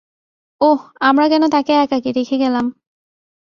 ওহ, 0.61 0.79
আমরা 1.01 1.25
কেনো 1.27 1.47
তাকে 1.49 1.73
একাকী 1.75 2.09
রেখে 2.11 2.35
গেলাম? 2.37 2.65